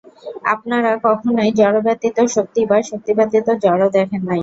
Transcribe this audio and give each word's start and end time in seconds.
আপনারা 0.53 0.91
কখনই 1.05 1.49
জড় 1.59 1.77
ব্যতীত 1.85 2.17
শক্তি 2.35 2.61
বা 2.65 2.77
শক্তি 2.89 3.11
ব্যতীত 3.17 3.47
জড় 3.63 3.83
দেখেন 3.95 4.21
নাই। 4.23 4.39